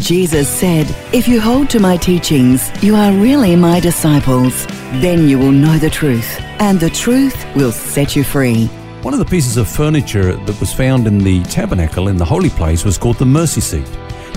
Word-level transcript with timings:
Jesus 0.00 0.46
said, 0.46 0.86
If 1.14 1.26
you 1.26 1.40
hold 1.40 1.70
to 1.70 1.80
my 1.80 1.96
teachings, 1.96 2.70
you 2.82 2.94
are 2.94 3.12
really 3.12 3.56
my 3.56 3.80
disciples. 3.80 4.66
Then 5.00 5.26
you 5.26 5.38
will 5.38 5.52
know 5.52 5.78
the 5.78 5.88
truth, 5.88 6.38
and 6.60 6.78
the 6.78 6.90
truth 6.90 7.46
will 7.56 7.72
set 7.72 8.14
you 8.14 8.22
free. 8.22 8.66
One 9.02 9.14
of 9.14 9.18
the 9.18 9.24
pieces 9.24 9.56
of 9.56 9.68
furniture 9.68 10.36
that 10.36 10.60
was 10.60 10.72
found 10.72 11.06
in 11.06 11.18
the 11.18 11.42
tabernacle 11.44 12.08
in 12.08 12.18
the 12.18 12.24
holy 12.26 12.50
place 12.50 12.84
was 12.84 12.98
called 12.98 13.16
the 13.16 13.24
mercy 13.24 13.62
seat. 13.62 13.88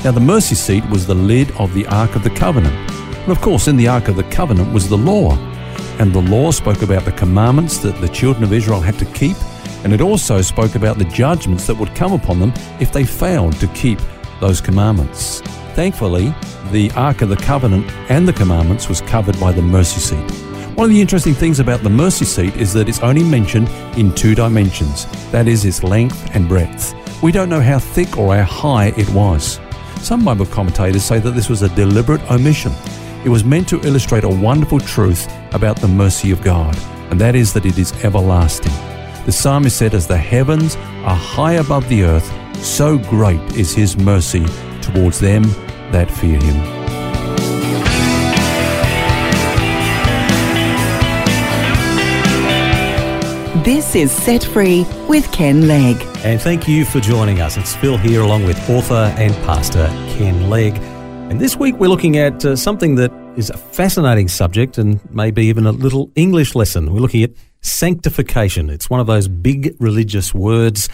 Now, 0.03 0.11
the 0.11 0.21
mercy 0.21 0.55
seat 0.55 0.85
was 0.89 1.05
the 1.05 1.15
lid 1.15 1.51
of 1.57 1.73
the 1.73 1.85
Ark 1.87 2.15
of 2.15 2.23
the 2.23 2.29
Covenant. 2.29 2.73
And 3.19 3.31
of 3.31 3.41
course, 3.41 3.67
in 3.67 3.75
the 3.75 3.89
Ark 3.89 4.07
of 4.07 4.15
the 4.15 4.23
Covenant 4.23 4.73
was 4.73 4.87
the 4.87 4.97
law. 4.97 5.37
And 5.99 6.13
the 6.13 6.21
law 6.21 6.51
spoke 6.51 6.83
about 6.83 7.03
the 7.03 7.11
commandments 7.11 7.79
that 7.79 7.99
the 7.99 8.07
children 8.07 8.45
of 8.45 8.53
Israel 8.53 8.79
had 8.79 8.97
to 8.99 9.05
keep, 9.05 9.35
and 9.83 9.91
it 9.91 9.99
also 9.99 10.41
spoke 10.41 10.75
about 10.75 10.97
the 10.97 11.05
judgments 11.05 11.67
that 11.67 11.75
would 11.75 11.93
come 11.95 12.13
upon 12.13 12.39
them 12.39 12.53
if 12.79 12.93
they 12.93 13.03
failed 13.03 13.59
to 13.59 13.67
keep 13.67 13.99
those 14.39 14.61
commandments. 14.61 15.41
Thankfully, 15.75 16.33
the 16.71 16.91
Ark 16.91 17.21
of 17.21 17.29
the 17.29 17.35
Covenant 17.35 17.89
and 18.09 18.27
the 18.27 18.33
commandments 18.33 18.89
was 18.89 19.01
covered 19.01 19.39
by 19.39 19.51
the 19.51 19.61
mercy 19.61 19.99
seat. 19.99 20.31
One 20.75 20.85
of 20.85 20.91
the 20.91 21.01
interesting 21.01 21.33
things 21.33 21.59
about 21.59 21.83
the 21.83 21.89
mercy 21.89 22.25
seat 22.25 22.55
is 22.55 22.71
that 22.73 22.87
it's 22.87 23.01
only 23.01 23.23
mentioned 23.23 23.67
in 23.97 24.13
two 24.15 24.35
dimensions 24.35 25.05
that 25.31 25.47
is, 25.47 25.65
its 25.65 25.83
length 25.83 26.33
and 26.33 26.47
breadth. 26.47 26.93
We 27.21 27.31
don't 27.31 27.49
know 27.49 27.59
how 27.59 27.79
thick 27.79 28.17
or 28.17 28.35
how 28.37 28.43
high 28.43 28.93
it 28.95 29.09
was. 29.09 29.59
Some 29.97 30.23
Bible 30.23 30.45
commentators 30.45 31.03
say 31.03 31.19
that 31.19 31.31
this 31.31 31.49
was 31.49 31.61
a 31.61 31.75
deliberate 31.75 32.21
omission. 32.31 32.71
It 33.25 33.29
was 33.29 33.43
meant 33.43 33.67
to 33.69 33.81
illustrate 33.81 34.23
a 34.23 34.29
wonderful 34.29 34.79
truth 34.79 35.27
about 35.53 35.75
the 35.75 35.89
mercy 35.89 36.31
of 36.31 36.41
God, 36.41 36.77
and 37.11 37.19
that 37.19 37.35
is 37.35 37.51
that 37.53 37.65
it 37.65 37.77
is 37.77 37.91
everlasting. 38.05 38.71
The 39.25 39.33
psalmist 39.33 39.77
said, 39.77 39.93
As 39.93 40.07
the 40.07 40.17
heavens 40.17 40.77
are 41.03 41.15
high 41.15 41.53
above 41.53 41.89
the 41.89 42.03
earth, 42.03 42.31
so 42.61 42.97
great 42.97 43.41
is 43.55 43.73
his 43.73 43.97
mercy 43.97 44.45
towards 44.81 45.19
them 45.19 45.43
that 45.91 46.09
fear 46.09 46.39
him. 46.39 46.79
This 53.63 53.95
is 53.95 54.11
Set 54.11 54.43
Free 54.43 54.85
with 55.07 55.31
Ken 55.31 55.67
Legg. 55.67 55.97
And 56.23 56.41
thank 56.41 56.67
you 56.67 56.85
for 56.85 56.99
joining 56.99 57.39
us. 57.39 57.57
It's 57.57 57.75
Phil 57.75 57.97
here 57.97 58.21
along 58.21 58.45
with 58.45 58.57
author 58.69 59.13
and 59.17 59.33
pastor 59.45 59.87
Ken 60.17 60.49
Legg. 60.49 60.75
And 61.29 61.39
this 61.39 61.55
week 61.55 61.75
we're 61.75 61.89
looking 61.89 62.17
at 62.17 62.43
uh, 62.43 62.55
something 62.55 62.95
that 62.95 63.11
is 63.37 63.49
a 63.49 63.57
fascinating 63.57 64.27
subject 64.27 64.77
and 64.77 64.99
maybe 65.13 65.45
even 65.45 65.65
a 65.65 65.71
little 65.71 66.11
English 66.15 66.55
lesson. 66.55 66.91
We're 66.91 66.99
looking 66.99 67.21
at 67.23 67.31
sanctification. 67.61 68.69
It's 68.69 68.89
one 68.89 68.99
of 68.99 69.07
those 69.07 69.27
big 69.27 69.75
religious 69.79 70.33
words 70.33 70.89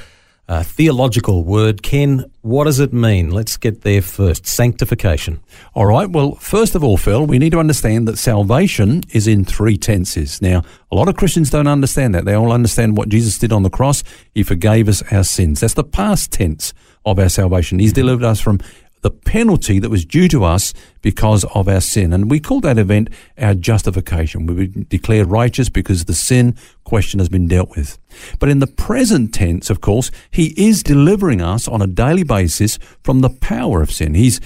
a 0.48 0.64
theological 0.64 1.44
word. 1.44 1.82
Ken, 1.82 2.32
what 2.42 2.66
does 2.66 2.80
it 2.80 2.94
mean? 2.94 3.32
Let's 3.32 3.58
get 3.58 3.82
there 3.82 4.02
first. 4.02 4.46
Sanctification. 4.46 5.40
All 5.74 5.88
right. 5.88 6.10
Well, 6.10 6.36
first 6.36 6.76
of 6.76 6.84
all, 6.84 6.98
Phil, 6.98 7.26
we 7.26 7.40
need 7.40 7.52
to 7.52 7.60
understand 7.60 8.08
that 8.08 8.18
salvation 8.18 9.02
is 9.12 9.28
in 9.28 9.44
three 9.44 9.78
tenses. 9.78 10.42
Now, 10.42 10.64
a 10.92 10.96
lot 10.96 11.10
of 11.10 11.16
Christians 11.16 11.50
don't 11.50 11.68
understand 11.68 12.14
that. 12.14 12.26
They 12.26 12.36
all 12.36 12.52
understand 12.52 12.96
what 12.96 13.10
Jesus 13.10 13.40
did 13.40 13.52
on 13.52 13.64
the 13.64 13.70
cross. 13.70 14.04
He 14.34 14.44
forgave 14.44 14.88
us 14.88 15.02
our 15.12 15.24
sins. 15.24 15.62
That's 15.62 15.74
the 15.74 15.84
past 15.84 16.32
tense 16.32 16.74
of 17.06 17.18
our 17.18 17.30
salvation. 17.30 17.80
He's 17.80 17.94
delivered 17.94 18.26
us 18.26 18.40
from 18.40 18.60
the 19.06 19.12
penalty 19.12 19.78
that 19.78 19.92
was 19.92 20.04
due 20.04 20.28
to 20.28 20.44
us 20.44 20.74
because 21.04 21.44
of 21.54 21.68
our 21.68 21.80
sin. 21.80 22.12
And 22.12 22.28
we 22.28 22.40
call 22.40 22.60
that 22.62 22.80
event 22.80 23.12
our 23.38 23.54
justification. 23.54 24.48
We 24.48 24.56
were 24.56 24.66
declared 24.66 25.28
righteous 25.28 25.70
because 25.70 26.06
the 26.06 26.16
sin 26.16 26.56
question 26.86 27.20
has 27.20 27.30
been 27.30 27.48
dealt 27.48 27.70
with. 27.78 28.00
But 28.40 28.50
in 28.50 28.62
the 28.62 28.66
present 28.66 29.32
tense, 29.32 29.70
of 29.70 29.80
course, 29.80 30.10
he 30.32 30.56
is 30.58 30.82
delivering 30.82 31.40
us 31.40 31.68
on 31.68 31.84
a 31.84 31.88
daily 31.88 32.24
basis 32.24 32.80
from 33.04 33.20
the 33.22 33.30
power 33.30 33.84
of 33.84 33.92
sin. 33.92 34.16
He's 34.16 34.42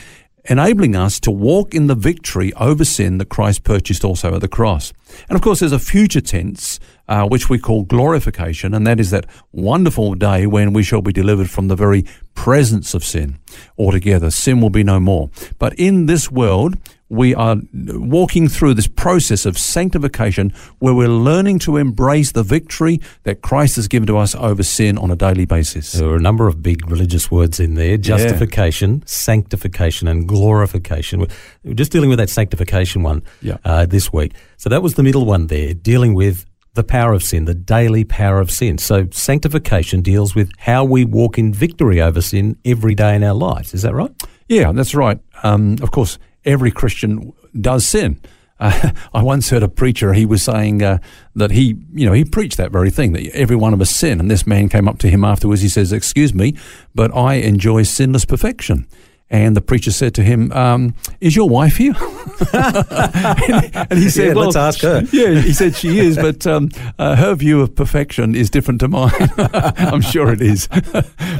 enabling 0.49 0.95
us 0.95 1.19
to 1.21 1.31
walk 1.31 1.73
in 1.73 1.87
the 1.87 1.95
victory 1.95 2.51
over 2.53 2.83
sin 2.83 3.19
that 3.19 3.29
Christ 3.29 3.63
purchased 3.63 4.03
also 4.03 4.35
at 4.35 4.41
the 4.41 4.47
cross. 4.47 4.91
And 5.29 5.35
of 5.35 5.41
course, 5.41 5.59
there's 5.59 5.71
a 5.71 5.79
future 5.79 6.21
tense, 6.21 6.79
uh, 7.07 7.27
which 7.27 7.49
we 7.49 7.59
call 7.59 7.83
glorification, 7.83 8.73
and 8.73 8.85
that 8.85 8.99
is 8.99 9.11
that 9.11 9.25
wonderful 9.51 10.15
day 10.15 10.45
when 10.45 10.73
we 10.73 10.83
shall 10.83 11.01
be 11.01 11.13
delivered 11.13 11.49
from 11.49 11.67
the 11.67 11.75
very 11.75 12.03
presence 12.33 12.93
of 12.93 13.03
sin 13.03 13.39
altogether. 13.77 14.31
Sin 14.31 14.59
will 14.59 14.69
be 14.69 14.83
no 14.83 14.99
more. 14.99 15.29
But 15.57 15.73
in 15.79 16.07
this 16.07 16.31
world, 16.31 16.77
we 17.09 17.33
are 17.35 17.57
walking 17.73 18.47
through 18.47 18.75
this 18.75 18.87
process 18.87 19.45
of 19.45 19.57
sanctification 19.57 20.53
where 20.77 20.93
we're 20.93 21.07
learning 21.07 21.59
to 21.59 21.77
embrace 21.77 22.31
the 22.31 22.43
victory 22.43 23.01
that 23.23 23.41
Christ 23.41 23.75
has 23.77 23.87
given 23.87 24.07
to 24.07 24.17
us 24.17 24.35
over 24.35 24.63
sin 24.63 24.97
on 24.97 25.11
a 25.11 25.15
daily 25.15 25.45
basis. 25.45 25.91
There 25.93 26.09
are 26.09 26.15
a 26.15 26.21
number 26.21 26.47
of 26.47 26.61
big 26.61 26.89
religious 26.89 27.31
words 27.31 27.59
in 27.59 27.73
there 27.73 27.97
justification, 27.97 28.99
yeah. 28.99 29.03
sanctification, 29.05 30.07
and 30.07 30.27
glorification. 30.27 31.25
We're 31.63 31.73
just 31.73 31.91
dealing 31.91 32.09
with 32.09 32.19
that 32.19 32.29
sanctification 32.29 33.03
one 33.03 33.23
yeah. 33.41 33.57
uh, 33.65 33.85
this 33.85 34.13
week. 34.13 34.33
So 34.57 34.69
that 34.69 34.83
was 34.83 34.93
the 34.93 35.03
middle 35.03 35.25
one 35.25 35.47
there, 35.47 35.73
dealing 35.73 36.13
with 36.13 36.45
the 36.75 36.83
power 36.83 37.13
of 37.13 37.23
sin, 37.23 37.45
the 37.45 37.55
daily 37.55 38.03
power 38.03 38.39
of 38.39 38.51
sin. 38.51 38.77
So 38.77 39.07
sanctification 39.11 40.01
deals 40.01 40.35
with 40.35 40.51
how 40.59 40.85
we 40.85 41.03
walk 41.03 41.37
in 41.37 41.53
victory 41.53 42.01
over 42.01 42.21
sin 42.21 42.57
every 42.63 42.93
day 42.93 43.15
in 43.15 43.23
our 43.23 43.33
lives. 43.33 43.73
Is 43.73 43.81
that 43.81 43.93
right? 43.95 44.11
Yeah, 44.47 44.71
that's 44.71 44.95
right. 44.95 45.19
Um, 45.43 45.77
of 45.81 45.91
course, 45.91 46.17
every 46.45 46.71
Christian 46.71 47.33
does 47.59 47.85
sin. 47.85 48.19
Uh, 48.59 48.91
I 49.13 49.23
once 49.23 49.49
heard 49.49 49.63
a 49.63 49.69
preacher, 49.69 50.13
he 50.13 50.25
was 50.25 50.43
saying 50.43 50.83
uh, 50.83 50.99
that 51.35 51.51
he, 51.51 51.75
you 51.93 52.05
know, 52.05 52.13
he 52.13 52.25
preached 52.25 52.57
that 52.57 52.71
very 52.71 52.89
thing, 52.89 53.13
that 53.13 53.27
every 53.33 53.55
one 53.55 53.73
of 53.73 53.81
us 53.81 53.89
sin. 53.89 54.19
And 54.19 54.29
this 54.29 54.45
man 54.45 54.69
came 54.69 54.87
up 54.87 54.99
to 54.99 55.09
him 55.09 55.23
afterwards, 55.23 55.61
he 55.61 55.69
says, 55.69 55.93
Excuse 55.93 56.33
me, 56.33 56.55
but 56.93 57.15
I 57.15 57.35
enjoy 57.35 57.83
sinless 57.83 58.25
perfection. 58.25 58.87
And 59.31 59.55
the 59.55 59.61
preacher 59.61 59.91
said 59.91 60.15
to 60.15 60.23
him, 60.23 60.51
um, 60.53 60.95
"Is 61.21 61.35
your 61.35 61.47
wife 61.47 61.77
here?" 61.77 61.93
and, 62.53 63.93
he 63.93 64.09
said, 64.09 64.29
yeah, 64.29 64.33
well, 64.33 64.45
"Let's 64.45 64.55
ask 64.55 64.81
her." 64.81 65.03
Yeah, 65.11 65.39
he 65.39 65.53
said 65.53 65.75
she 65.75 65.99
is, 65.99 66.15
but 66.15 66.47
um, 66.47 66.69
uh, 66.97 67.15
her 67.15 67.35
view 67.35 67.61
of 67.61 67.75
perfection 67.75 68.33
is 68.33 68.49
different 68.49 68.79
to 68.79 68.87
mine. 68.87 69.11
I'm 69.37 70.01
sure 70.01 70.33
it 70.33 70.41
is, 70.41 70.67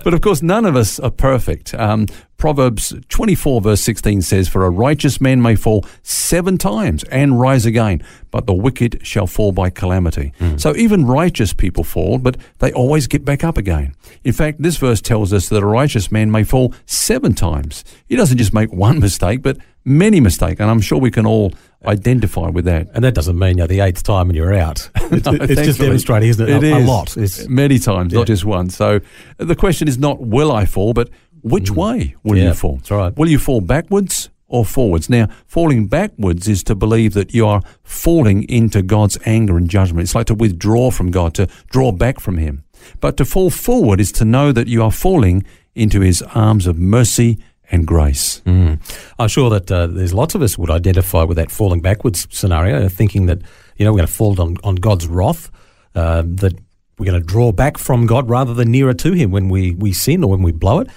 but 0.03 0.13
of 0.13 0.21
course, 0.21 0.43
none 0.43 0.65
of 0.65 0.75
us 0.75 0.99
are 0.99 1.09
perfect. 1.09 1.73
Um, 1.73 2.05
Proverbs 2.39 2.93
24 3.09 3.61
verse 3.61 3.81
16 3.81 4.21
says, 4.23 4.47
For 4.47 4.65
a 4.65 4.69
righteous 4.69 5.21
man 5.21 5.41
may 5.41 5.55
fall 5.55 5.85
seven 6.01 6.57
times 6.57 7.03
and 7.05 7.39
rise 7.39 7.65
again, 7.65 8.01
but 8.31 8.47
the 8.47 8.53
wicked 8.53 9.05
shall 9.05 9.27
fall 9.27 9.51
by 9.51 9.69
calamity. 9.69 10.33
Mm. 10.39 10.59
So 10.59 10.75
even 10.75 11.05
righteous 11.05 11.53
people 11.53 11.83
fall, 11.83 12.17
but 12.17 12.37
they 12.59 12.71
always 12.71 13.07
get 13.07 13.25
back 13.25 13.43
up 13.43 13.57
again. 13.57 13.93
In 14.23 14.33
fact, 14.33 14.61
this 14.61 14.77
verse 14.77 15.01
tells 15.01 15.33
us 15.33 15.49
that 15.49 15.61
a 15.61 15.67
righteous 15.67 16.11
man 16.11 16.31
may 16.31 16.43
fall 16.43 16.73
seven 16.85 17.33
times. 17.33 17.83
He 18.07 18.15
doesn't 18.15 18.37
just 18.37 18.53
make 18.53 18.71
one 18.71 18.99
mistake, 19.07 19.41
but 19.41 19.57
many 19.85 20.19
mistakes. 20.19 20.59
And 20.59 20.69
I'm 20.69 20.81
sure 20.81 20.99
we 20.99 21.11
can 21.11 21.25
all 21.25 21.53
identify 21.85 22.49
with 22.49 22.65
that. 22.65 22.87
And 22.93 23.03
that 23.03 23.13
doesn't 23.13 23.37
mean 23.37 23.57
you're 23.57 23.67
the 23.67 23.79
eighth 23.79 24.03
time 24.03 24.29
and 24.29 24.35
you're 24.35 24.53
out. 24.53 24.89
It's, 25.11 25.25
no, 25.25 25.33
it's 25.33 25.61
just 25.63 25.79
demonstrating, 25.79 26.29
isn't 26.29 26.47
it? 26.47 26.63
It 26.63 26.71
a, 26.71 26.77
is. 26.77 26.83
a 26.83 26.87
lot. 26.87 27.17
It's, 27.17 27.47
Many 27.47 27.79
times, 27.79 28.13
yeah. 28.13 28.19
not 28.19 28.27
just 28.27 28.45
one. 28.45 28.69
So 28.69 28.99
the 29.37 29.55
question 29.55 29.87
is 29.87 29.97
not 29.97 30.21
will 30.21 30.51
I 30.51 30.65
fall, 30.65 30.93
but 30.93 31.09
which 31.43 31.71
mm. 31.71 31.75
way 31.75 32.15
will 32.23 32.37
yeah, 32.37 32.49
you 32.49 32.53
fall? 32.53 32.77
That's 32.77 32.91
right. 32.91 33.17
Will 33.17 33.29
you 33.29 33.39
fall 33.39 33.61
backwards 33.61 34.29
or 34.47 34.65
forwards? 34.65 35.09
Now, 35.09 35.27
falling 35.47 35.87
backwards 35.87 36.47
is 36.47 36.63
to 36.63 36.75
believe 36.75 37.13
that 37.13 37.33
you 37.33 37.45
are 37.47 37.61
falling 37.83 38.43
into 38.49 38.81
God's 38.81 39.17
anger 39.25 39.57
and 39.57 39.69
judgment. 39.69 40.03
It's 40.03 40.15
like 40.15 40.27
to 40.27 40.35
withdraw 40.35 40.91
from 40.91 41.11
God, 41.11 41.33
to 41.35 41.47
draw 41.69 41.91
back 41.91 42.19
from 42.19 42.37
Him. 42.37 42.63
But 42.99 43.17
to 43.17 43.25
fall 43.25 43.49
forward 43.49 43.99
is 43.99 44.11
to 44.13 44.25
know 44.25 44.51
that 44.51 44.67
you 44.67 44.83
are 44.83 44.91
falling 44.91 45.45
into 45.75 46.01
His 46.01 46.21
arms 46.21 46.67
of 46.67 46.77
mercy 46.77 47.39
and 47.71 47.85
grace. 47.85 48.41
Mm. 48.45 48.79
I'm 49.19 49.27
sure 49.27 49.49
that 49.51 49.71
uh, 49.71 49.87
there's 49.87 50.13
lots 50.13 50.35
of 50.35 50.41
us 50.41 50.57
would 50.57 50.71
identify 50.71 51.23
with 51.23 51.37
that 51.37 51.51
falling 51.51 51.81
backwards 51.81 52.27
scenario, 52.31 52.89
thinking 52.89 53.27
that 53.27 53.41
you 53.77 53.85
know 53.85 53.91
we're 53.91 53.97
going 53.97 54.07
to 54.07 54.13
fall 54.13 54.41
on, 54.41 54.57
on 54.63 54.75
God's 54.75 55.07
wrath, 55.07 55.51
uh, 55.95 56.23
that 56.25 56.53
we're 56.97 57.05
going 57.05 57.21
to 57.21 57.25
draw 57.25 57.51
back 57.51 57.77
from 57.77 58.05
God 58.05 58.29
rather 58.29 58.53
than 58.53 58.71
nearer 58.71 58.93
to 58.95 59.13
Him 59.13 59.31
when 59.31 59.49
we, 59.49 59.71
we 59.73 59.93
sin 59.93 60.23
or 60.23 60.29
when 60.29 60.41
we 60.41 60.51
blow 60.51 60.79
it 60.79 60.89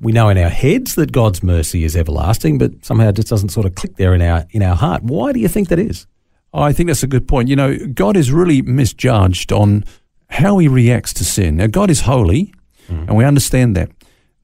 we 0.00 0.12
know 0.12 0.28
in 0.28 0.38
our 0.38 0.48
heads 0.48 0.94
that 0.94 1.12
God's 1.12 1.42
mercy 1.42 1.84
is 1.84 1.94
everlasting, 1.94 2.58
but 2.58 2.84
somehow 2.84 3.08
it 3.08 3.16
just 3.16 3.28
doesn't 3.28 3.50
sort 3.50 3.66
of 3.66 3.74
click 3.74 3.96
there 3.96 4.14
in 4.14 4.22
our 4.22 4.46
in 4.50 4.62
our 4.62 4.76
heart. 4.76 5.02
Why 5.02 5.32
do 5.32 5.40
you 5.40 5.48
think 5.48 5.68
that 5.68 5.78
is? 5.78 6.06
I 6.52 6.72
think 6.72 6.88
that's 6.88 7.02
a 7.02 7.08
good 7.08 7.28
point. 7.28 7.48
You 7.48 7.56
know, 7.56 7.76
God 7.86 8.16
is 8.16 8.32
really 8.32 8.62
misjudged 8.62 9.52
on 9.52 9.84
how 10.30 10.58
he 10.58 10.68
reacts 10.68 11.12
to 11.14 11.24
sin. 11.24 11.56
Now, 11.56 11.66
God 11.66 11.90
is 11.90 12.02
holy, 12.02 12.52
mm. 12.88 13.06
and 13.06 13.16
we 13.16 13.24
understand 13.24 13.76
that. 13.76 13.90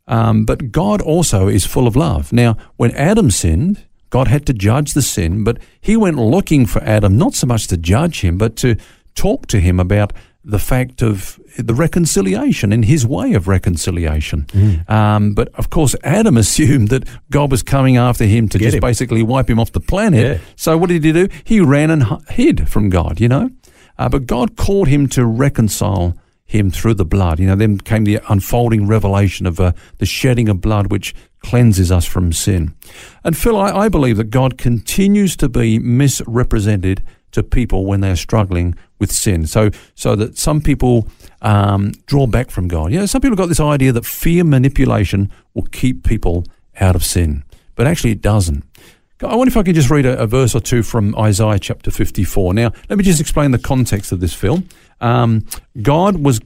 Um, 0.08 0.44
but 0.44 0.70
God 0.70 1.00
also 1.00 1.49
is 1.49 1.67
full 1.67 1.87
of 1.87 1.97
love. 1.97 2.32
Now, 2.32 2.56
when 2.76 2.93
Adam 2.93 3.31
sinned, 3.31 3.85
God 4.11 4.29
had 4.29 4.47
to 4.47 4.53
judge 4.53 4.94
the 4.94 5.03
sin, 5.03 5.43
but 5.43 5.58
he 5.81 5.97
went 5.97 6.17
looking 6.17 6.67
for 6.67 6.82
Adam 6.82 7.17
not 7.17 7.35
so 7.35 7.47
much 7.47 7.67
to 7.69 7.76
judge 7.76 8.20
him, 8.20 8.38
but 8.38 8.56
to 8.56 8.76
talk 9.14 9.47
to 9.49 9.58
him 9.58 9.81
about 9.81 10.12
the 10.48 10.60
fact 10.60 11.02
of 11.02 11.40
the 11.58 11.75
reconciliation 11.75 12.72
and 12.72 12.84
his 12.84 13.04
way 13.04 13.34
of 13.34 13.48
reconciliation. 13.48 14.44
Mm. 14.46 14.88
Um, 14.88 15.34
but 15.34 15.48
of 15.56 15.70
course, 15.70 15.96
Adam 16.04 16.37
assumed 16.44 16.88
that 16.88 17.08
God 17.31 17.50
was 17.50 17.64
coming 17.64 17.96
after 17.96 18.25
him 18.25 18.48
to 18.50 18.58
Get 18.58 18.66
just 18.66 18.76
him. 18.76 18.81
basically 18.81 19.22
wipe 19.25 19.50
him 19.50 19.58
off 19.58 19.72
the 19.72 19.81
planet. 19.81 20.20
Yeah. 20.25 20.38
So 20.54 20.78
what 20.78 20.88
did 20.88 21.02
he 21.02 21.12
do? 21.12 21.28
He 21.43 21.60
ran 21.60 21.90
and 21.90 22.04
hid 22.31 22.69
from 22.69 22.90
God, 22.90 23.20
you 23.20 23.28
know? 23.28 23.50
Uh, 23.98 24.08
but 24.08 24.26
God 24.26 24.56
called 24.56 24.87
him 24.87 25.08
to 25.08 25.26
reconcile 25.26 26.16
him 26.44 26.70
through 26.70 26.94
the 26.94 27.04
blood. 27.04 27.40
You 27.40 27.48
know, 27.48 27.56
then 27.56 27.78
came 27.78 28.04
the 28.04 28.20
unfolding 28.28 28.87
revelation 28.87 29.46
of 29.46 29.58
uh, 29.58 29.72
the 29.98 30.06
shedding 30.06 30.48
of 30.48 30.60
blood, 30.60 30.93
which 30.93 31.12
cleanses 31.40 31.90
us 31.90 32.04
from 32.04 32.32
sin. 32.32 32.72
And 33.25 33.37
Phil, 33.37 33.56
I, 33.58 33.72
I 33.72 33.88
believe 33.88 34.16
that 34.19 34.31
God 34.31 34.58
continues 34.58 35.37
to 35.37 35.48
be 35.48 35.81
misrepresented 35.81 37.02
to 37.36 37.42
people 37.42 37.84
when 37.84 38.00
they're 38.00 38.16
struggling 38.16 38.74
with 38.98 39.12
sin. 39.12 39.46
So, 39.46 39.70
so 39.94 40.16
that 40.16 40.38
some 40.38 40.62
people 40.62 41.06
um, 41.42 41.92
draw 42.06 42.26
back 42.26 42.50
from 42.50 42.66
God. 42.66 42.92
You 42.92 43.00
know, 43.00 43.06
some 43.06 43.20
people 43.20 43.36
got 43.36 43.48
this 43.48 43.60
idea 43.60 43.92
that 43.92 44.06
fear 44.06 44.42
manipulation 44.42 45.30
will 45.54 45.66
keep 45.66 46.02
people 46.02 46.46
out 46.80 46.96
of 46.96 47.04
sin, 47.04 47.44
but 47.74 47.86
actually 47.86 48.12
it 48.12 48.22
doesn't. 48.22 48.64
I 49.22 49.34
wonder 49.36 49.50
if 49.50 49.56
I 49.56 49.62
could 49.62 49.74
just 49.74 49.90
read 49.90 50.06
a, 50.06 50.18
a 50.18 50.26
verse 50.26 50.54
or 50.54 50.60
two 50.60 50.82
from 50.82 51.14
Isaiah 51.18 51.58
chapter 51.58 51.90
54. 51.90 52.54
Now, 52.54 52.72
let 52.88 52.98
me 52.98 53.04
just 53.04 53.20
explain 53.20 53.50
the 53.50 53.58
context 53.58 54.12
of 54.12 54.20
this 54.20 54.34
Phil. 54.34 54.62
Um, 55.00 55.46
God 55.80 56.18
was 56.18 56.40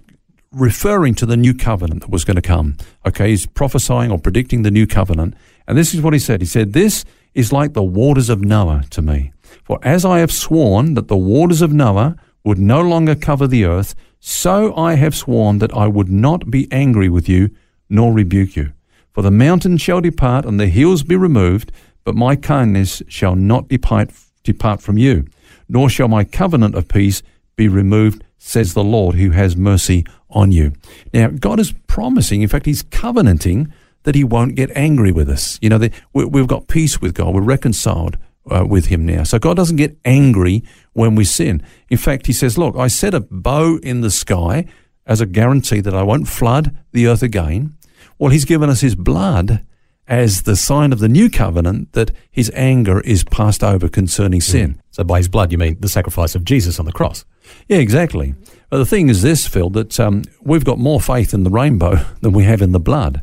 referring 0.52 1.14
to 1.16 1.26
the 1.26 1.36
new 1.36 1.54
covenant 1.54 2.02
that 2.02 2.10
was 2.10 2.24
going 2.24 2.36
to 2.36 2.42
come. 2.42 2.76
Okay, 3.06 3.30
he's 3.30 3.46
prophesying 3.46 4.10
or 4.10 4.18
predicting 4.18 4.62
the 4.62 4.70
new 4.70 4.86
covenant. 4.86 5.34
And 5.66 5.78
this 5.78 5.94
is 5.94 6.00
what 6.00 6.12
he 6.12 6.18
said. 6.18 6.40
He 6.40 6.46
said, 6.46 6.72
This 6.72 7.04
is 7.34 7.52
like 7.52 7.72
the 7.72 7.82
waters 7.82 8.28
of 8.28 8.42
Noah 8.42 8.84
to 8.90 9.02
me. 9.02 9.32
For 9.64 9.78
as 9.82 10.04
I 10.04 10.18
have 10.18 10.32
sworn 10.32 10.94
that 10.94 11.08
the 11.08 11.16
waters 11.16 11.62
of 11.62 11.72
Noah 11.72 12.16
would 12.44 12.58
no 12.58 12.80
longer 12.80 13.14
cover 13.14 13.46
the 13.46 13.64
earth, 13.64 13.94
so 14.18 14.74
I 14.76 14.94
have 14.94 15.14
sworn 15.14 15.58
that 15.58 15.72
I 15.72 15.86
would 15.86 16.10
not 16.10 16.50
be 16.50 16.68
angry 16.70 17.08
with 17.08 17.28
you 17.28 17.50
nor 17.88 18.12
rebuke 18.12 18.56
you. 18.56 18.72
For 19.12 19.22
the 19.22 19.30
mountains 19.30 19.82
shall 19.82 20.00
depart 20.00 20.44
and 20.44 20.58
the 20.58 20.68
hills 20.68 21.02
be 21.02 21.16
removed, 21.16 21.72
but 22.04 22.14
my 22.14 22.36
kindness 22.36 23.02
shall 23.08 23.34
not 23.34 23.68
depart, 23.68 24.10
depart 24.44 24.80
from 24.80 24.96
you, 24.96 25.26
nor 25.68 25.90
shall 25.90 26.08
my 26.08 26.24
covenant 26.24 26.74
of 26.74 26.88
peace 26.88 27.22
be 27.56 27.68
removed, 27.68 28.24
says 28.38 28.72
the 28.72 28.84
Lord 28.84 29.16
who 29.16 29.30
has 29.30 29.56
mercy 29.56 30.04
on 30.30 30.52
you. 30.52 30.72
Now, 31.12 31.28
God 31.28 31.60
is 31.60 31.74
promising, 31.88 32.42
in 32.42 32.48
fact, 32.48 32.66
He's 32.66 32.82
covenanting 32.82 33.72
that 34.04 34.14
He 34.14 34.24
won't 34.24 34.54
get 34.54 34.70
angry 34.74 35.12
with 35.12 35.28
us. 35.28 35.58
You 35.62 35.68
know, 35.68 35.78
that 35.78 35.92
we- 36.12 36.24
we've 36.24 36.46
got 36.46 36.68
peace 36.68 37.00
with 37.00 37.14
God, 37.14 37.34
we're 37.34 37.40
reconciled 37.42 38.16
uh, 38.50 38.64
with 38.66 38.86
Him 38.86 39.04
now. 39.04 39.22
So 39.24 39.38
God 39.38 39.56
doesn't 39.56 39.76
get 39.76 39.96
angry 40.04 40.62
when 40.92 41.14
we 41.14 41.24
sin. 41.24 41.62
In 41.90 41.98
fact, 41.98 42.26
He 42.26 42.32
says, 42.32 42.56
Look, 42.58 42.76
I 42.76 42.88
set 42.88 43.14
a 43.14 43.20
bow 43.20 43.78
in 43.82 44.00
the 44.00 44.10
sky 44.10 44.64
as 45.06 45.20
a 45.20 45.26
guarantee 45.26 45.80
that 45.80 45.94
I 45.94 46.02
won't 46.02 46.28
flood 46.28 46.76
the 46.92 47.06
earth 47.06 47.22
again. 47.22 47.76
Well, 48.18 48.30
He's 48.30 48.44
given 48.44 48.70
us 48.70 48.80
His 48.80 48.94
blood 48.94 49.64
as 50.08 50.42
the 50.42 50.56
sign 50.56 50.92
of 50.92 50.98
the 50.98 51.08
new 51.08 51.30
covenant 51.30 51.92
that 51.92 52.10
His 52.30 52.50
anger 52.54 53.00
is 53.02 53.22
passed 53.24 53.62
over 53.62 53.88
concerning 53.88 54.40
sin. 54.40 54.80
So 54.90 55.04
by 55.04 55.18
his 55.18 55.28
blood, 55.28 55.52
you 55.52 55.58
mean 55.58 55.76
the 55.78 55.88
sacrifice 55.88 56.34
of 56.34 56.44
Jesus 56.44 56.80
on 56.80 56.84
the 56.86 56.92
cross. 56.92 57.24
Yeah, 57.68 57.78
exactly. 57.78 58.34
But 58.68 58.78
the 58.78 58.86
thing 58.86 59.08
is 59.08 59.22
this, 59.22 59.46
Phil, 59.46 59.70
that 59.70 60.00
um, 60.00 60.22
we've 60.42 60.64
got 60.64 60.78
more 60.78 61.00
faith 61.00 61.32
in 61.32 61.44
the 61.44 61.50
rainbow 61.50 62.04
than 62.22 62.32
we 62.32 62.42
have 62.44 62.60
in 62.60 62.72
the 62.72 62.80
blood. 62.80 63.22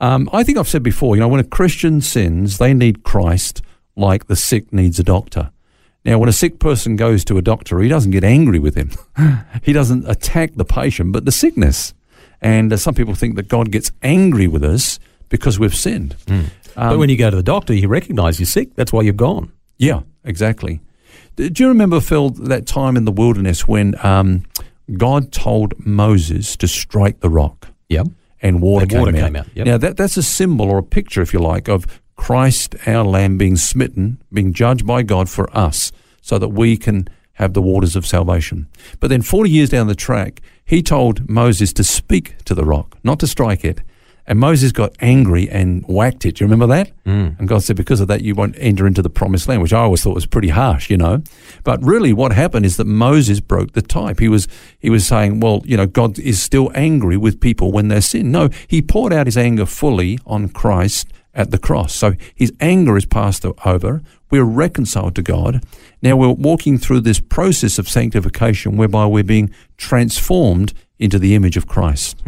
Um, 0.00 0.28
I 0.32 0.44
think 0.44 0.58
I've 0.58 0.68
said 0.68 0.82
before, 0.82 1.16
you 1.16 1.20
know, 1.20 1.28
when 1.28 1.40
a 1.40 1.44
Christian 1.44 2.00
sins, 2.00 2.58
they 2.58 2.72
need 2.72 3.02
Christ 3.02 3.62
like 3.96 4.26
the 4.26 4.36
sick 4.36 4.72
needs 4.72 4.98
a 4.98 5.02
doctor. 5.02 5.50
Now, 6.04 6.18
when 6.18 6.28
a 6.28 6.32
sick 6.32 6.60
person 6.60 6.96
goes 6.96 7.24
to 7.24 7.36
a 7.38 7.42
doctor, 7.42 7.80
he 7.80 7.88
doesn't 7.88 8.12
get 8.12 8.24
angry 8.24 8.58
with 8.58 8.76
him. 8.76 8.92
he 9.62 9.72
doesn't 9.72 10.08
attack 10.08 10.54
the 10.54 10.64
patient, 10.64 11.12
but 11.12 11.24
the 11.24 11.32
sickness. 11.32 11.92
And 12.40 12.72
uh, 12.72 12.76
some 12.76 12.94
people 12.94 13.14
think 13.14 13.34
that 13.36 13.48
God 13.48 13.72
gets 13.72 13.90
angry 14.02 14.46
with 14.46 14.62
us 14.62 15.00
because 15.28 15.58
we've 15.58 15.74
sinned. 15.74 16.16
but 16.76 16.98
when 16.98 17.08
you 17.08 17.18
go 17.18 17.30
to 17.30 17.36
the 17.36 17.42
doctor, 17.42 17.74
you 17.74 17.88
recognize 17.88 18.38
you're 18.38 18.46
sick. 18.46 18.74
That's 18.76 18.92
why 18.92 19.02
you've 19.02 19.16
gone. 19.16 19.52
Yeah, 19.76 20.02
exactly. 20.24 20.80
Do 21.34 21.50
you 21.56 21.68
remember, 21.68 22.00
Phil, 22.00 22.30
that 22.30 22.66
time 22.66 22.96
in 22.96 23.04
the 23.04 23.12
wilderness 23.12 23.66
when 23.66 23.94
um, 24.04 24.44
God 24.96 25.32
told 25.32 25.74
Moses 25.84 26.56
to 26.56 26.68
strike 26.68 27.20
the 27.20 27.30
rock 27.30 27.68
Yep. 27.88 28.08
And 28.42 28.62
water, 28.62 28.84
And 28.84 28.92
water 28.92 29.12
came, 29.12 29.22
came 29.22 29.36
out, 29.36 29.46
yep. 29.54 29.66
Now, 29.66 29.78
that, 29.78 29.96
that's 29.96 30.16
a 30.16 30.22
symbol 30.22 30.70
or 30.70 30.78
a 30.78 30.82
picture, 30.82 31.22
if 31.22 31.32
you 31.32 31.40
like, 31.40 31.68
of 31.68 31.86
Christ, 32.16 32.74
our 32.86 33.04
Lamb, 33.04 33.38
being 33.38 33.56
smitten, 33.56 34.22
being 34.32 34.52
judged 34.52 34.86
by 34.86 35.02
God 35.02 35.28
for 35.28 35.48
us, 35.56 35.92
so 36.20 36.38
that 36.38 36.48
we 36.48 36.76
can 36.76 37.08
have 37.34 37.54
the 37.54 37.62
waters 37.62 37.94
of 37.94 38.04
salvation. 38.04 38.66
But 38.98 39.08
then 39.08 39.22
40 39.22 39.48
years 39.50 39.70
down 39.70 39.86
the 39.86 39.94
track, 39.94 40.42
he 40.64 40.82
told 40.82 41.28
Moses 41.28 41.72
to 41.74 41.84
speak 41.84 42.36
to 42.44 42.54
the 42.54 42.64
rock, 42.64 42.98
not 43.04 43.20
to 43.20 43.26
strike 43.26 43.64
it. 43.64 43.80
And 44.28 44.38
Moses 44.38 44.72
got 44.72 44.94
angry 45.00 45.48
and 45.48 45.82
whacked 45.88 46.26
it. 46.26 46.36
Do 46.36 46.44
you 46.44 46.46
remember 46.50 46.66
that? 46.66 46.92
Mm. 47.06 47.38
And 47.38 47.48
God 47.48 47.62
said, 47.62 47.76
because 47.76 48.00
of 48.00 48.08
that, 48.08 48.20
you 48.20 48.34
won't 48.34 48.54
enter 48.58 48.86
into 48.86 49.00
the 49.00 49.08
promised 49.08 49.48
land, 49.48 49.62
which 49.62 49.72
I 49.72 49.80
always 49.80 50.02
thought 50.02 50.14
was 50.14 50.26
pretty 50.26 50.50
harsh, 50.50 50.90
you 50.90 50.98
know. 50.98 51.22
But 51.64 51.82
really, 51.82 52.12
what 52.12 52.32
happened 52.32 52.66
is 52.66 52.76
that 52.76 52.86
Moses 52.86 53.40
broke 53.40 53.72
the 53.72 53.80
type. 53.80 54.20
He 54.20 54.28
was 54.28 54.46
he 54.78 54.90
was 54.90 55.06
saying, 55.06 55.40
well, 55.40 55.62
you 55.64 55.78
know, 55.78 55.86
God 55.86 56.18
is 56.18 56.42
still 56.42 56.70
angry 56.74 57.16
with 57.16 57.40
people 57.40 57.72
when 57.72 57.88
they 57.88 58.00
sin. 58.02 58.30
No, 58.30 58.50
he 58.68 58.82
poured 58.82 59.14
out 59.14 59.26
his 59.26 59.38
anger 59.38 59.64
fully 59.64 60.18
on 60.26 60.50
Christ 60.50 61.08
at 61.32 61.50
the 61.50 61.58
cross. 61.58 61.94
So 61.94 62.12
his 62.34 62.52
anger 62.60 62.98
is 62.98 63.06
passed 63.06 63.46
over. 63.64 64.02
We're 64.30 64.44
reconciled 64.44 65.14
to 65.14 65.22
God. 65.22 65.64
Now 66.02 66.16
we're 66.16 66.28
walking 66.28 66.76
through 66.76 67.00
this 67.00 67.18
process 67.18 67.78
of 67.78 67.88
sanctification 67.88 68.76
whereby 68.76 69.06
we're 69.06 69.24
being 69.24 69.54
transformed 69.78 70.74
into 70.98 71.18
the 71.18 71.34
image 71.34 71.56
of 71.56 71.66
Christ. 71.66 72.22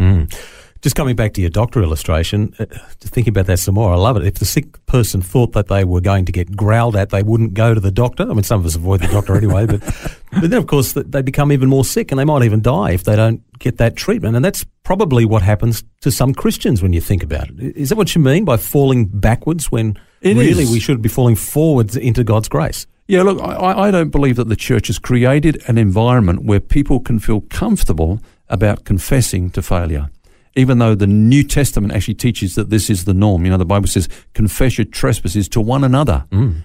Just 0.83 0.97
coming 0.97 1.15
back 1.15 1.35
to 1.35 1.43
your 1.43 1.51
doctor 1.51 1.83
illustration, 1.83 2.55
uh, 2.59 2.65
thinking 3.01 3.33
about 3.33 3.45
that 3.47 3.59
some 3.59 3.75
more, 3.75 3.93
I 3.93 3.97
love 3.97 4.17
it. 4.17 4.25
If 4.25 4.35
the 4.35 4.47
sick 4.47 4.85
person 4.87 5.21
thought 5.21 5.53
that 5.53 5.69
they 5.69 5.85
were 5.85 6.01
going 6.01 6.25
to 6.25 6.33
get 6.33 6.57
growled 6.57 6.97
at, 6.97 7.11
they 7.11 7.23
wouldn't 7.23 7.53
go 7.53 7.75
to 7.75 7.81
the 7.81 7.91
doctor. 7.91 8.23
I 8.23 8.33
mean, 8.33 8.45
some 8.45 8.61
of 8.61 8.67
us 8.67 8.77
avoid 8.77 9.01
the 9.01 9.09
doctor 9.09 9.37
anyway, 9.37 9.67
but, 9.67 9.81
but 10.33 10.49
then, 10.49 10.55
of 10.55 10.67
course, 10.67 10.95
they 10.95 11.21
become 11.21 11.53
even 11.53 11.69
more 11.69 11.85
sick 11.85 12.11
and 12.11 12.19
they 12.19 12.25
might 12.25 12.45
even 12.45 12.63
die 12.63 12.93
if 12.93 13.05
they 13.05 13.15
don't 13.15 13.43
get 13.59 13.77
that 13.77 13.95
treatment. 13.95 14.37
And 14.37 14.45
that's 14.45 14.65
probably 14.83 15.27
what 15.27 15.43
happens 15.43 15.85
to 16.01 16.11
some 16.11 16.33
Christians 16.33 16.83
when 16.83 16.95
you 16.95 17.01
think 17.03 17.23
about 17.23 17.51
it. 17.51 17.77
Is 17.77 17.91
that 17.91 17.97
what 17.97 18.15
you 18.15 18.23
mean 18.23 18.47
by 18.47 18.57
falling 18.57 19.05
backwards 19.05 19.71
when 19.71 19.99
It 20.23 20.35
really 20.35 20.63
is. 20.63 20.73
we 20.73 20.81
should 20.81 21.03
be 21.03 21.11
falling 21.11 21.37
forwards 21.37 21.95
into 21.95 22.25
God's 22.25 22.49
grace? 22.49 22.87
Yeah, 23.07 23.23
look, 23.23 23.41
I 23.43 23.89
I 23.89 23.91
don't 23.91 24.11
believe 24.11 24.37
that 24.37 24.49
the 24.49 24.57
church 24.57 24.87
has 24.87 24.99
created 24.99 25.61
an 25.67 25.77
environment 25.77 26.45
where 26.45 26.61
people 26.61 27.01
can 27.01 27.19
feel 27.19 27.41
comfortable 27.51 28.21
about 28.49 28.85
confessing 28.85 29.51
to 29.51 29.63
failure. 29.63 30.09
Even 30.57 30.79
though 30.79 30.95
the 30.97 31.07
New 31.07 31.45
Testament 31.45 31.93
actually 31.93 32.15
teaches 32.15 32.57
that 32.57 32.71
this 32.71 32.91
is 32.91 33.05
the 33.05 33.15
norm. 33.15 33.45
You 33.45 33.51
know, 33.53 33.57
the 33.57 33.65
Bible 33.65 33.87
says, 33.87 34.09
confess 34.35 34.79
your 34.79 34.85
trespasses 34.85 35.49
to 35.51 35.61
one 35.61 35.85
another 35.85 36.25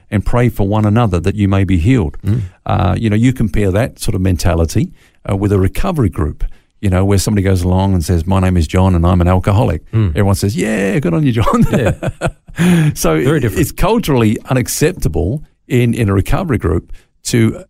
and 0.10 0.26
pray 0.26 0.50
for 0.50 0.68
one 0.68 0.86
another 0.86 1.20
that 1.20 1.36
you 1.36 1.48
may 1.48 1.64
be 1.66 1.78
healed. 1.78 2.18
Uh, 2.66 2.96
you 2.98 3.10
know, 3.12 3.16
you 3.16 3.32
compare 3.32 3.70
that 3.72 4.00
sort 4.00 4.16
of 4.16 4.22
mentality 4.22 4.92
uh, 5.30 5.36
with 5.36 5.52
a 5.52 5.60
recovery 5.60 6.10
group. 6.10 6.44
You 6.82 6.90
know, 6.90 7.06
where 7.06 7.18
somebody 7.18 7.42
goes 7.44 7.64
along 7.64 7.94
and 7.94 8.04
says, 8.04 8.28
"My 8.28 8.40
name 8.40 8.58
is 8.58 8.68
John, 8.68 8.94
and 8.96 9.06
I'm 9.06 9.22
an 9.22 9.28
alcoholic." 9.28 9.82
Everyone 9.94 10.36
says, 10.36 10.56
"Yeah, 10.56 11.00
good 11.00 11.14
on 11.14 11.24
you, 11.26 11.32
John." 11.32 11.64
so 12.96 13.22
Very 13.24 13.40
different. 13.40 13.62
it's 13.62 13.72
culturally 13.72 14.38
unacceptable 14.50 15.44
in, 15.68 15.94
in 15.94 16.10
a 16.10 16.14
recovery 16.14 16.58
group 16.58 16.92
to 17.24 17.64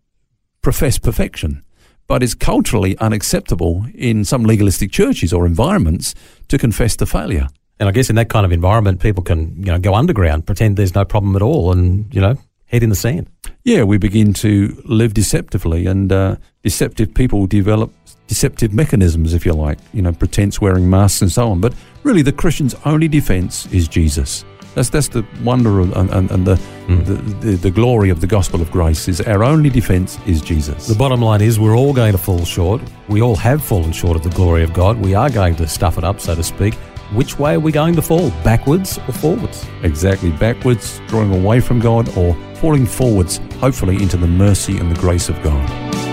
profess 0.60 0.98
perfection, 0.98 1.62
but 2.06 2.22
it's 2.22 2.34
culturally 2.34 2.96
unacceptable 2.98 3.86
in 3.94 4.24
some 4.24 4.44
legalistic 4.44 4.92
churches 4.92 5.32
or 5.32 5.46
environments 5.46 6.14
to 6.48 6.58
confess 6.58 6.96
to 6.96 7.06
failure. 7.06 7.48
And 7.78 7.88
I 7.88 7.92
guess 7.92 8.08
in 8.08 8.16
that 8.16 8.28
kind 8.28 8.46
of 8.46 8.52
environment, 8.52 9.00
people 9.00 9.22
can, 9.22 9.56
you 9.58 9.72
know, 9.72 9.78
go 9.78 9.94
underground, 9.94 10.46
pretend 10.46 10.76
there's 10.76 10.94
no 10.94 11.04
problem 11.04 11.36
at 11.36 11.42
all 11.42 11.72
and, 11.72 12.12
you 12.14 12.20
know, 12.20 12.36
head 12.66 12.82
in 12.82 12.90
the 12.90 12.96
sand. 12.96 13.28
Yeah, 13.64 13.82
we 13.82 13.98
begin 13.98 14.32
to 14.34 14.80
live 14.84 15.14
deceptively, 15.14 15.86
and 15.86 16.12
uh, 16.12 16.36
deceptive 16.62 17.14
people 17.14 17.46
develop 17.46 17.92
deceptive 18.28 18.72
mechanisms, 18.72 19.34
if 19.34 19.44
you 19.44 19.52
like, 19.52 19.78
you 19.92 20.02
know, 20.02 20.12
pretense 20.12 20.60
wearing 20.60 20.88
masks 20.88 21.22
and 21.22 21.30
so 21.30 21.48
on. 21.48 21.60
But 21.60 21.74
really, 22.02 22.22
the 22.22 22.32
Christian's 22.32 22.74
only 22.84 23.08
defense 23.08 23.66
is 23.66 23.88
Jesus. 23.88 24.44
That's 24.76 24.90
that's 24.90 25.08
the 25.08 25.24
wonder 25.42 25.80
of, 25.80 25.96
and, 25.96 26.10
and, 26.10 26.30
and 26.30 26.46
the, 26.46 26.56
hmm. 26.56 27.02
the, 27.04 27.14
the 27.14 27.56
the 27.56 27.70
glory 27.70 28.10
of 28.10 28.20
the 28.20 28.26
gospel 28.26 28.60
of 28.60 28.70
grace 28.70 29.08
is 29.08 29.22
our 29.22 29.42
only 29.42 29.70
defense 29.70 30.18
is 30.26 30.42
Jesus. 30.42 30.86
The 30.86 30.94
bottom 30.94 31.22
line 31.22 31.40
is 31.40 31.58
we're 31.58 31.74
all 31.74 31.94
going 31.94 32.12
to 32.12 32.18
fall 32.18 32.44
short. 32.44 32.82
We 33.08 33.22
all 33.22 33.36
have 33.36 33.64
fallen 33.64 33.92
short 33.92 34.18
of 34.18 34.22
the 34.22 34.28
glory 34.28 34.62
of 34.62 34.74
God. 34.74 34.98
We 35.00 35.14
are 35.14 35.30
going 35.30 35.56
to 35.56 35.66
stuff 35.66 35.96
it 35.96 36.04
up, 36.04 36.20
so 36.20 36.34
to 36.34 36.42
speak. 36.42 36.74
Which 37.14 37.38
way 37.38 37.54
are 37.54 37.60
we 37.60 37.72
going 37.72 37.96
to 37.96 38.02
fall? 38.02 38.28
Backwards 38.44 38.98
or 38.98 39.12
forwards? 39.12 39.64
exactly 39.82 40.30
backwards, 40.32 41.00
drawing 41.06 41.32
away 41.32 41.60
from 41.60 41.80
God, 41.80 42.14
or 42.14 42.34
falling 42.56 42.84
forwards, 42.84 43.38
hopefully 43.58 43.96
into 44.02 44.18
the 44.18 44.26
mercy 44.26 44.76
and 44.76 44.94
the 44.94 45.00
grace 45.00 45.30
of 45.30 45.42
God. 45.42 46.05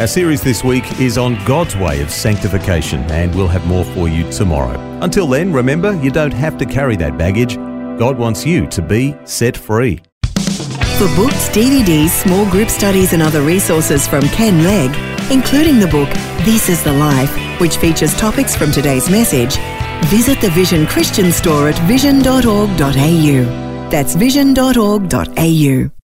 Our 0.00 0.06
series 0.06 0.40
this 0.40 0.64
week 0.64 0.98
is 0.98 1.18
on 1.18 1.34
God's 1.44 1.76
way 1.76 2.00
of 2.00 2.10
sanctification, 2.10 3.02
and 3.10 3.34
we'll 3.34 3.48
have 3.48 3.66
more 3.66 3.84
for 3.84 4.08
you 4.08 4.32
tomorrow. 4.32 4.80
Until 5.02 5.26
then, 5.26 5.52
remember, 5.52 5.92
you 6.02 6.10
don't 6.10 6.32
have 6.32 6.56
to 6.56 6.64
carry 6.64 6.96
that 6.96 7.18
baggage. 7.18 7.56
God 7.98 8.16
wants 8.16 8.46
you 8.46 8.66
to 8.68 8.80
be 8.80 9.14
set 9.24 9.54
free. 9.54 10.00
For 10.96 11.06
books, 11.16 11.50
DVDs, 11.50 12.08
small 12.08 12.50
group 12.50 12.70
studies, 12.70 13.12
and 13.12 13.20
other 13.20 13.42
resources 13.42 14.08
from 14.08 14.22
Ken 14.28 14.64
Legg, 14.64 14.90
including 15.30 15.78
the 15.78 15.88
book 15.88 16.08
This 16.46 16.70
is 16.70 16.82
the 16.82 16.94
Life, 16.94 17.60
which 17.60 17.76
features 17.76 18.16
topics 18.16 18.56
from 18.56 18.72
today's 18.72 19.10
message, 19.10 19.58
visit 20.08 20.40
the 20.40 20.48
Vision 20.48 20.86
Christian 20.86 21.30
store 21.30 21.68
at 21.68 21.78
vision.org.au. 21.80 23.90
That's 23.90 24.14
vision.org.au. 24.14 25.99